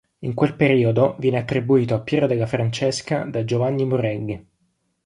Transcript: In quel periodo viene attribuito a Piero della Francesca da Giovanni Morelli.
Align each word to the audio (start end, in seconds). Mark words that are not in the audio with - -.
In 0.21 0.33
quel 0.33 0.55
periodo 0.55 1.15
viene 1.19 1.37
attribuito 1.37 1.93
a 1.93 1.99
Piero 1.99 2.25
della 2.25 2.47
Francesca 2.47 3.23
da 3.25 3.43
Giovanni 3.45 3.85
Morelli. 3.85 4.47